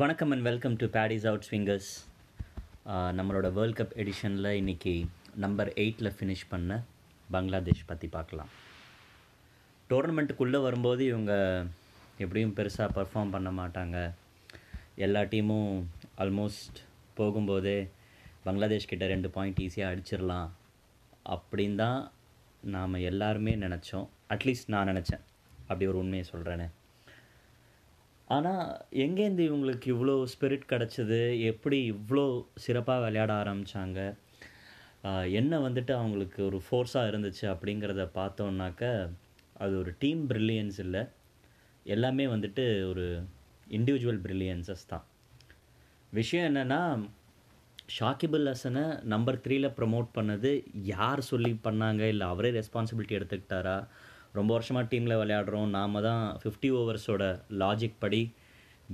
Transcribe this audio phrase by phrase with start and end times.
[0.00, 1.88] வணக்கம் and welcome to Paddy's out swingers
[3.18, 4.94] நம்மளோட world cup எடிஷனில் இன்றைக்கி
[5.44, 6.78] நம்பர் எயிட்டில் ஃபினிஷ் பண்ண
[7.30, 8.50] பங்களாதேஷ் பற்றி பார்க்கலாம்.
[9.90, 11.32] டோர்னமெண்ட்டுக்குள்ளே வரும்போது இவங்க
[12.18, 13.98] எப்படியும் பெருசாக பர்ஃபார்ம் பண்ண மாட்டாங்க.
[15.06, 15.70] எல்லா டீமும்
[16.24, 16.80] ஆல்மோஸ்ட்
[17.18, 17.78] போகும்போதே
[18.46, 20.50] பங்களாதேஷ் கிட்ட ரெண்டு பாயிண்ட் ஈஸியாக அடிச்சிடலாம்
[21.36, 22.12] அப்படின்னு தான்
[22.76, 24.08] நாம் எல்லாருமே நினச்சோம்.
[24.36, 25.26] அட்லீஸ்ட் நான் நினச்சேன்.
[25.68, 26.68] அப்படி ஒரு உண்மையை சொல்கிறேனே
[28.34, 28.66] ஆனால்
[29.04, 31.20] எங்கேருந்து இவங்களுக்கு இவ்வளோ ஸ்பிரிட் கிடச்சிது?
[31.50, 32.26] எப்படி இவ்வளோ
[32.64, 34.00] சிறப்பாக விளையாட ஆரம்பித்தாங்க
[35.40, 38.82] என்ன வந்துட்டு அவங்களுக்கு ஒரு ஃபோர்ஸாக இருந்துச்சு அப்படிங்கிறத பார்த்தோன்னாக்க
[39.62, 41.02] அது ஒரு டீம் ப்ரில்லியன்ஸ் இல்லை.
[41.94, 43.06] எல்லாமே வந்துட்டு ஒரு
[43.78, 45.04] இண்டிவிஜுவல் ப்ரில்லியன்சஸ் தான்.
[46.18, 46.80] விஷயம் என்னென்னா
[47.96, 50.50] ஷாக்கிபுல் ஹசனை நம்பர் த்ரீயில் ப்ரமோட் பண்ணது
[50.94, 52.02] யார் சொல்லி பண்ணாங்க?
[52.12, 53.76] இல்லை அவரே ரெஸ்பான்சிபிலிட்டி எடுத்துக்கிட்டாரா?
[54.38, 55.70] ரொம்ப வருஷமாக டீமில் விளையாடுறோம்.
[55.76, 57.24] நாம் தான் ஃபிஃப்டி ஓவர்ஸோட
[57.62, 58.22] லாஜிக் படி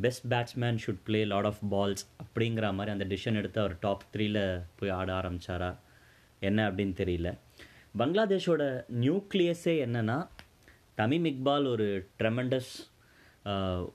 [0.04, 4.38] best batsman should play lot of balls அப்படிங்கிற மாதிரி அந்த டிசிஷன் எடுத்து அவர் டாப் த்ரீல
[4.78, 5.70] போய் ஆட ஆரம்பித்தாரா
[6.48, 7.28] என்ன அப்படின்னு தெரியல.
[7.98, 8.62] பங்களாதேஷோட
[9.04, 10.18] நியூக்ளியஸே என்னென்னா
[11.00, 11.88] தமிம் இக்பால் ஒரு
[12.20, 12.72] ட்ரெமெண்டஸ்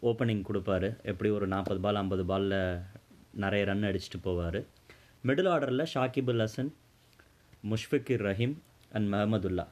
[0.10, 0.90] ஓப்பனிங் கொடுப்பாரு.
[1.12, 2.58] எப்படி ஒரு நாற்பது பால் ஐம்பது பாலில்
[3.44, 4.60] நிறைய ரன் அடிச்சுட்டு போவார்.
[5.28, 6.72] மிடில் ஆர்டரில் ஷாக்கிபுல் ஹசன்
[7.72, 8.56] முஷ்ஃபிகிர் ரஹீம்
[8.96, 9.66] அண்ட் மஹமதுல்லா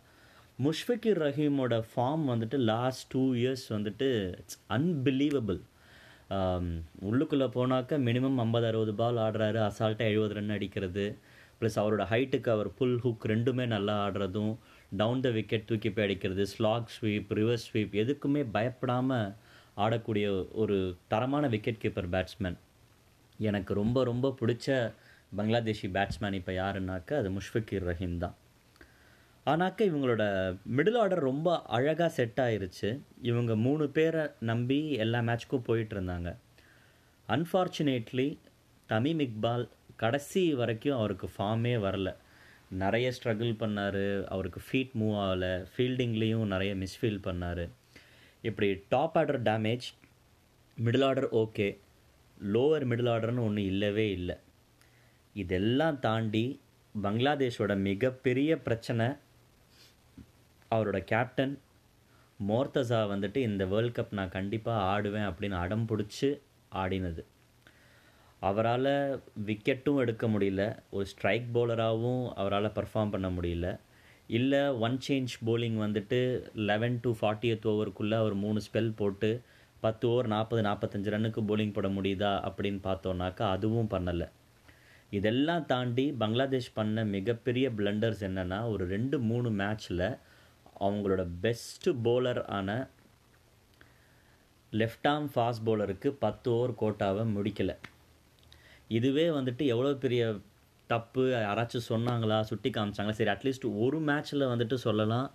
[0.63, 4.07] முஷ்ஃபிகிர் ரஹீமோட ஃபார்ம் வந்துட்டு லாஸ்ட் டூ இயர்ஸ் வந்துட்டு
[4.39, 5.59] இட்ஸ் அன்பிலீவபிள்
[7.09, 9.59] உள்ளுக்குள்ளே போனாக்க மினிமம் ஐம்பது அறுபது பால் ஆடுறாரு.
[9.67, 11.05] அசால்ட்டாக எழுபது ரன் அடிக்கிறது.
[11.59, 14.53] ப்ளஸ் அவரோட ஹைட்டுக்கு அவர் புல் ஹுக் ரெண்டுமே நல்லா ஆடுறதும்
[15.01, 19.33] டவுன் த விக்கெட் தூக்கி போய் அடிக்கிறது ஸ்லாக் ஸ்வீப் ரிவர்ஸ் ஸ்வீப் எதுக்குமே பயப்படாமல்
[19.83, 20.27] ஆடக்கூடிய
[20.61, 20.77] ஒரு
[21.11, 22.57] தரமான விக்கெட் கீப்பர் பேட்ஸ்மேன்
[23.49, 24.67] எனக்கு ரொம்ப ரொம்ப பிடிச்ச
[25.37, 28.35] பங்களாதேஷி பேட்ஸ்மேன் இப்போ யாருன்னாக்க அது முஷ்ஃபிகிர் ரஹீம் தான்.
[29.45, 30.23] ஆனாக்க இவங்களோட
[30.75, 33.00] மிடில் ஆர்டர் ரொம்ப அழகாக செட் ஆயிருச்சு.
[33.22, 36.36] இவங்க மூணு பேரை நம்பி எல்லா மேட்ச்க்கும் போயிட்டு இருந்தாங்க
[37.30, 38.38] அன்ஃபார்ச்சுனேட்லி
[38.89, 42.16] தமீம் இக்பால் கடைசி வரைக்கும் அவருக்கு ஃபார்மே வரல.
[42.69, 44.24] நிறைய ஸ்ட்ரகிள் பண்ணார்.
[44.24, 45.66] அவருக்கு ஃபீட் மூவ் ஆகலை.
[45.78, 47.69] ஃபீல்டிங்லேயும் நிறைய மிஸ்ஃபீல் பண்ணார்.
[48.41, 49.88] இப்படி top order damage
[50.85, 51.78] middle order okay
[52.53, 54.35] lower middle ஆர்டர்னு ஒன்று இல்லவே இல்லை.
[55.34, 56.59] இதெல்லாம் தாண்டி
[57.03, 59.07] பங்களாதேஷோட மிகப்பெரிய பிரச்சனை
[60.75, 61.59] அவரோட கேப்டன்
[62.47, 66.39] மோர்த்தசா வந்துட்டு இந்த வேர்ல்ட் கப் நான் கண்டிப்பாக ஆடுவேன் அப்படின்னு அடம் பிடிச்சி
[66.75, 67.23] ஆடினது.
[68.39, 70.77] அவரால் விக்கெட்டும் எடுக்க முடியல.
[70.89, 73.79] ஒரு ஸ்ட்ரைக் பவுலராகவும் அவரால் பர்ஃபார்ம் பண்ண முடியல.
[74.27, 76.19] இல்லை ஒன் சேஞ்ச் போலிங் வந்துட்டு
[76.55, 79.41] லெவன் டு ஃபார்ட்டியத் ஓவருக்குள்ளே அவர் மூணு ஸ்பெல் போட்டு
[79.79, 84.29] பத்து ஓவர் நாற்பது நாற்பத்தஞ்சு ரன்னுக்கு போலிங் போட முடியுதா அப்படின்னு பார்த்தோன்னாக்கா அதுவும் பண்ணலை.
[85.09, 90.17] இதெல்லாம் தாண்டி பங்களாதேஷ் பண்ண மிகப்பெரிய பிளண்டர்ஸ் என்னென்னா ஒரு ரெண்டு மூணு மேட்ச்சில்
[90.88, 92.69] அவங்களோட பெஸ்ட்டு போலர் ஆன
[94.74, 97.75] லெஃப்ட் ஆர்ம் ஃபாஸ்ட் பவுலருக்கு பத்து ஓவர் கோட்டாவை முடிக்கலை.
[98.97, 100.22] இதுவே வந்துட்டு எவ்வளோ பெரிய
[100.88, 103.18] தப்பு யாராச்சும் சொன்னாங்களா சுட்டி காமிச்சாங்களா?
[103.19, 105.28] சரி அட்லீஸ்ட் ஒரு மேட்ச்சில் வந்துட்டு சொல்லலாம்.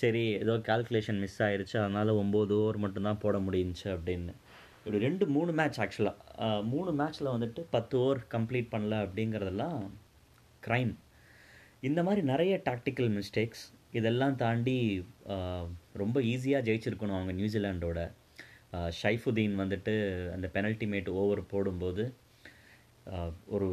[0.00, 4.32] சரி ஏதோ கால்குலேஷன் மிஸ் ஆயிடுச்சு அதனால் ஒம்பது ஓவர் மட்டும்தான் போட முடிஞ்சு அப்படின்னு.
[4.78, 9.78] இப்படி ரெண்டு மூணு மேட்ச் ஆக்சுவலாக மூணு மேட்ச்சில் வந்துட்டு பத்து ஓவர் கம்ப்ளீட் பண்ணல அப்படிங்கிறதெல்லாம்
[10.66, 10.92] க்ரைம்
[11.88, 13.64] இந்த மாதிரி நிறைய டாக்டிக்கல் மிஸ்டேக்ஸ்
[13.96, 14.76] இதெல்லாம் தாண்டி
[16.02, 18.00] ரொம்ப ஈஸியாக ஜெயிச்சிருக்கணும் அவங்க நியூசிலாண்டோட
[19.00, 19.94] ஷைஃபுதீன் வந்துட்டு
[20.34, 22.04] அந்த பெனல்டி மேட் ஓவர் போடும்போது
[23.56, 23.68] ஒரு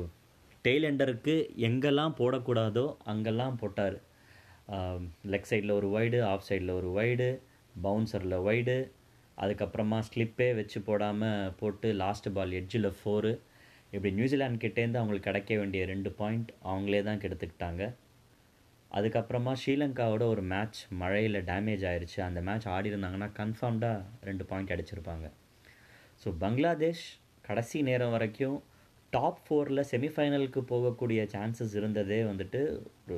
[0.66, 1.34] டெய்லெண்டருக்கு
[1.68, 3.98] எங்கெல்லாம் போடக்கூடாதோ அங்கெல்லாம் போட்டார்.
[5.34, 7.28] லெக் சைடில் ஒரு வைடு ஆஃப் சைடில் ஒரு வைடு
[7.86, 8.78] பவுன்சரில் வைடு
[9.38, 13.34] அதுக்கப்புறமா ஸ்லிப்பே வச்சு போடாமல் போட்டு லாஸ்ட் பால் எட்ஜில் ஃபோரு
[13.94, 17.84] இப்படி நியூசிலாண்ட் கிட்டேருந்து அவங்களுக்கு கிடைக்க வேண்டிய ரெண்டு பாயிண்ட் அவங்களே தான் கெடுத்துக்கிட்டாங்க.
[18.97, 25.25] அதுக்கப்புறமா ஸ்ரீலங்காவோட ஒரு மேட்ச் மழையில் டேமேஜ் ஆயிடுச்சு அந்த மேட்ச் ஆடி இருந்தாங்கன்னா கன்ஃபார்ம்டாக ரெண்டு பாயிண்ட் அடிச்சிருப்பாங்க.
[26.22, 27.05] ஸோ பங்களாதேஷ்
[27.47, 28.57] கடைசி நேரம் வரைக்கும்
[29.13, 32.61] டாப் ஃபோரில் செமிஃபைனலுக்கு போகக்கூடிய சான்சஸ் இருந்ததே வந்துட்டு
[33.03, 33.17] ஒரு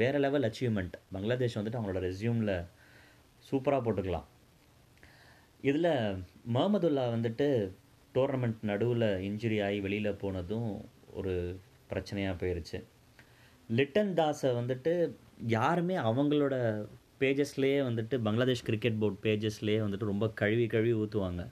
[0.00, 2.54] வேறு லெவல் அச்சீவ்மெண்ட் பங்களாதேஷ் வந்துட்டு அவங்களோட ரெஸ்யூமில்
[3.48, 4.26] சூப்பராக போட்டுக்கலாம்.
[5.68, 5.92] இதில்
[6.56, 7.48] மஹமதுல்லா வந்துட்டு
[8.14, 10.68] டோர்னமெண்ட் நடுவில் இன்ஜுரி ஆகி வெளியில் போனதும்
[11.20, 11.34] ஒரு
[11.90, 12.78] பிரச்சனையாக போயிடுச்சு
[13.68, 14.92] லிட்டன் தாஸை வந்துட்டு
[15.46, 16.54] யாருமே அவங்களோட
[17.20, 21.42] பேஜஸ்லேயே வந்துட்டு பங்களாதேஷ் கிரிக்கெட் போர்ட் பேஜஸ்லேயே வந்துட்டு ரொம்ப கழுவி கழுவி ஊற்றுவாங்க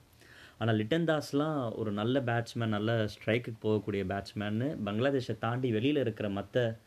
[0.58, 6.78] ஆனால் லிட்டன் தாஸ்லாம் ஒரு நல்ல பேட்ஸ்மேன் நல்ல ஸ்ட்ரைக்குக்கு போகக்கூடிய பேட்ஸ்மேன்னு பங்களாதேஷை தாண்டி வெளியில் இருக்கிற மற்ற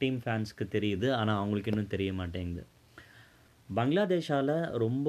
[0.00, 1.08] டீம் ஃபேன்ஸ்க்கு தெரியுது.
[1.12, 2.62] ஆனால் அவங்களுக்கு இன்னும் தெரிய மாட்டேங்குது.
[3.68, 4.54] பங்களாதேஷால்
[4.84, 5.08] ரொம்ப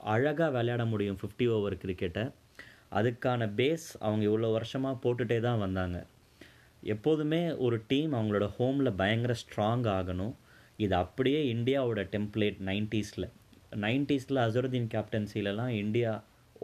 [0.00, 2.24] அழகாக விளையாட முடியும் ஃபிஃப்டி ஓவர் கிரிக்கெட்டை
[2.98, 5.98] அதுக்கான பேஸ் அவங்க இவ்வளோ வருஷமாக போட்டுகிட்டே தான் வந்தாங்க.
[6.92, 10.34] எப்போதுமே ஒரு டீம் அவங்களோட ஹோமில் பயங்கர ஸ்ட்ராங் ஆகணும்.
[10.84, 13.28] இது அப்படியே இந்தியாவோட டெம்ப்ளேட் நைன்ட்டீஸில்
[13.84, 16.10] நைன்ட்டீஸில் அசருதீன் கேப்டன்சிலலாம் இந்தியா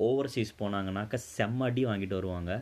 [0.08, 2.52] ஓவர்சீஸ் போனாங்கனாக்கா செம்ம அடி வாங்கிட்டு வருவாங்க.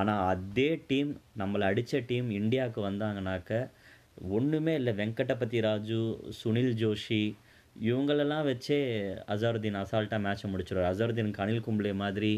[0.00, 3.52] ஆனால் அதே டீம் நம்மளை அடித்த டீம் இந்தியாவுக்கு வந்தாங்கனாக்க
[4.38, 4.92] ஒன்றுமே இல்லை.
[5.00, 6.00] வெங்கடபதி ராஜு
[6.40, 7.22] சுனில் ஜோஷி
[7.88, 8.78] இவங்களெல்லாம் வச்சே
[9.32, 12.32] அசாருதீன் அசால்ட்டாக மேட்சை முடிச்சிடுவார் அசருதீன் அனில் கும்ப்ளே மாதிரி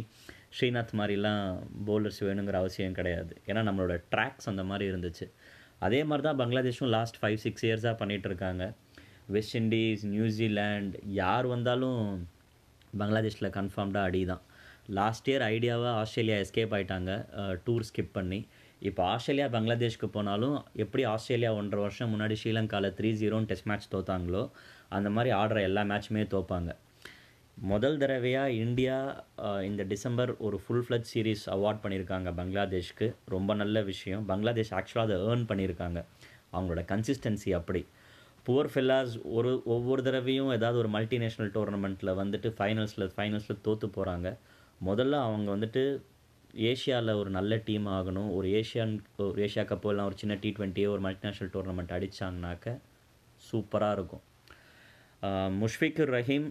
[0.56, 1.42] ஸ்ரீநாத் மாதிரிலாம்
[1.88, 3.32] பவுலர்ஸ் வேணுங்கிற அவசியம் கிடையாது.
[3.48, 5.26] ஏன்னா நம்மளோட ட்ராக்ஸ் அந்த மாதிரி இருந்துச்சு.
[5.86, 8.64] அதே மாதிரி தான் பங்களாதேஷும் லாஸ்ட் ஃபைவ் சிக்ஸ் இயர்ஸாக பண்ணிகிட்டு இருக்காங்க.
[9.36, 12.02] வெஸ்ட் இண்டீஸ் நியூசிலாண்ட் யார் வந்தாலும்
[13.00, 14.42] பங்களாதேஷில் கன்ஃபார்ம்டாக அடி தான்
[14.98, 17.12] லாஸ்ட் இயர் ஐடியாவாக ஆஸ்திரேலியா எஸ்கேப் ஆகிட்டாங்க
[17.66, 18.40] டூர் ஸ்கிப் பண்ணி.
[18.88, 24.42] இப்போ ஆஸ்திரேலியா பங்களாதேஷ்க்கு போனாலும் எப்படி ஆஸ்திரேலியா ஒன்றரை வருஷம் முன்னாடி ஸ்ரீலங்காவில் த்ரீ ஜீரோன்னு டெஸ்ட் மேட்ச் தோத்தாங்களோ
[24.96, 26.70] அந்த மாதிரி ஆடுற எல்லா மேட்சுமே தோப்பாங்க.
[27.70, 28.94] முதல் தடவையாக இந்தியா
[29.66, 33.06] இந்த டிசம்பர் ஒரு ஃபுல் ஃப்ளட் சீரீஸ் அவார்ட் பண்ணியிருக்காங்க பங்களாதேஷ்க்கு.
[33.34, 34.22] ரொம்ப நல்ல விஷயம்.
[34.30, 35.98] பங்களாதேஷ் ஆக்சுவலாக அதை ஏர்ன் பண்ணியிருக்காங்க
[36.54, 37.82] அவங்களோட கன்சிஸ்டன்சி அப்படி.
[38.46, 44.30] புவர் ஃபெல்லாஸ் ஒரு ஒவ்வொரு தடவையும் ஏதாவது ஒரு மல்டிநேஷ்னல் டோர்னமெண்ட்டில் வந்துட்டு ஃபைனல்ஸில் ஃபைனல்ஸில் தோற்று போகிறாங்க
[44.88, 45.84] முதல்ல அவங்க வந்துட்டு
[46.70, 48.30] ஏஷியாவில் ஒரு நல்ல டீம் ஆகணும்.
[48.38, 48.94] ஒரு ஏஷியன்
[49.26, 52.74] ஒரு ஏஷியா கப்போ இல்லை ஒரு சின்ன டி ட்வெண்ட்டியோ ஒரு மல்டிநேஷ்னல் டோர்னமெண்ட் அடித்தாங்கனாக்க
[53.50, 54.24] சூப்பராக இருக்கும்.
[55.60, 56.48] முஷ்ஃபிகுர் ரஹீம்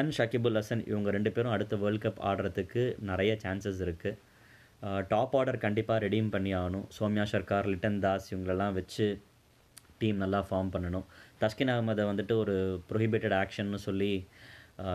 [0.00, 4.18] அண்ட் ஷக்கிபுல் ஹசன் இவங்க ரெண்டு பேரும் அடுத்த வேர்ல்ட் கப் ஆடுறதுக்கு நிறைய சான்சஸ் இருக்குது
[5.12, 6.86] டாப் ஆர்டர் கண்டிப்பாக ரெடீம் பண்ணி ஆகணும்.
[6.96, 9.06] சோம்யா சர்க்கார் லிட்டன் தாஸ் இவங்களெல்லாம் வச்சு
[10.00, 11.06] டீம் நல்லா ஃபார்ம் பண்ணணும்.
[11.42, 12.54] தஸ்கின் அகமதை வந்துட்டு ஒரு
[12.90, 14.10] ப்ரொஹிபிட்டட் ஆக்ஷன்னு சொல்லி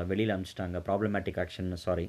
[0.09, 2.05] வெளியில் அனுப்பிச்சிட்டாங்க problematic action sorry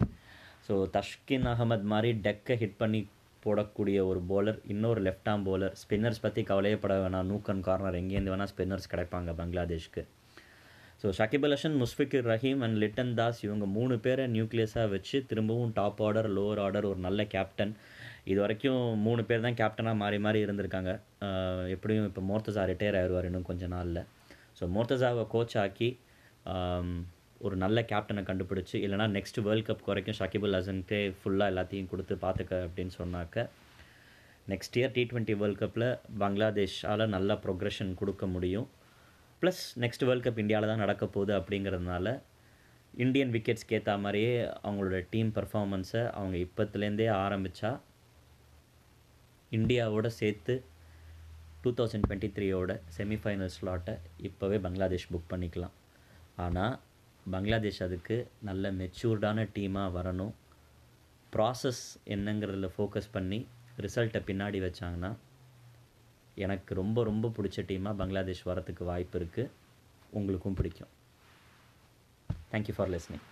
[0.66, 3.00] so Taskin Ahmed மாதிரி டெக்கை ஹிட் பண்ணி
[3.44, 7.28] போடக்கூடிய ஒரு போலர் இன்னொரு லெஃப்ட் ஆம் போலர் ஸ்பின்னர்ஸ் பற்றி கவலையப்பட வேணாம்.
[7.30, 10.02] நூக்கன் கார்னர் எங்கேருந்து வேணால் ஸ்பின்னர்ஸ் கிடைப்பாங்க பங்களாதேஷ்க்கு.
[11.02, 16.00] So Shakibul Hasan Mushfiqur Rahim and Lytton Das இவங்க மூணு பேரை நியூக்ளியஸாக வச்சு திரும்பவும் டாப்
[16.06, 17.72] ஆர்டர் லோவர் ஆர்டர் ஒரு நல்ல கேப்டன்
[18.30, 20.92] இது வரைக்கும் மூணு பேர் தான் கேப்டனாக மாறி மாறி இருந்திருக்காங்க.
[21.74, 24.00] எப்படியும் இப்போ மோர்த்தசா ரிட்டையர் ஆயிடுவார் இன்னும் கொஞ்ச நாளில்.
[24.58, 25.88] ஸோ மோர்த்தசாவை கோச் ஆக்கி
[27.46, 32.60] ஒரு நல்ல கேப்டனை கண்டுபிடிச்சி இல்லைனா நெக்ஸ்ட் வேர்ல்ட் கப் வரைக்கும் ஷகிபுல் ஹசன்ட்டே ஃபுல்லாக எல்லாத்தையும் கொடுத்து பார்த்துக்க
[32.66, 33.46] அப்படின்னு சொன்னாக்க
[34.52, 35.88] next year T twenty world கப்பில்
[36.22, 38.68] பங்களாதேஷால் நல்ல ப்ரொக்ரெஷன் கொடுக்க முடியும்.
[39.42, 42.08] ப்ளஸ் நெக்ஸ்ட் வேர்ல்ட் கப் இந்தியாவில் தான் நடக்க போகுது அப்படிங்கிறதுனால
[42.94, 44.34] இந்தியன் விக்கெட்ஸ்க்கு ஏற்ற மாதிரியே
[44.66, 47.70] அவங்களோட டீம் பர்ஃபார்மன்ஸை அவங்க இப்போத்துலேருந்தே ஆரம்பித்தா
[49.52, 50.54] இந்தியாவோட சேர்த்து
[51.62, 53.94] டூ தௌசண்ட் டுவெண்ட்டி த்ரீயோட செமிஃபைனல் ஸ்லாட்டை
[54.28, 55.74] இப்போவே பங்களாதேஷ் புக் பண்ணிக்கலாம்.
[56.36, 56.78] ஆனால்
[57.30, 60.32] பங்களாதேஷ் அதுக்கு நல்ல மெச்சூர்டான டீமாக வரணும்.
[61.32, 61.84] ப்ராசஸ்
[62.14, 63.46] என்னங்கிறதுல ஃபோக்கஸ் பண்ணி
[63.78, 65.12] ரிசல்ட்டை பின்னாடி வச்சாங்கன்னா
[66.34, 69.50] எனக்கு ரொம்ப ரொம்ப பிடிச்ச டீமாக பங்களாதேஷ் வரத்துக்கு வாய்ப்பு இருக்குது
[70.10, 70.88] உங்களுக்கும் பிடிக்கும்.
[72.52, 73.22] Thank you for listening